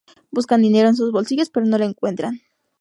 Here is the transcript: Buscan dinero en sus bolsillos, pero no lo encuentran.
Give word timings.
Buscan 0.31 0.63
dinero 0.63 0.87
en 0.89 0.95
sus 0.95 1.11
bolsillos, 1.11 1.51
pero 1.51 1.67
no 1.67 1.77
lo 1.77 1.85
encuentran. 1.85 2.39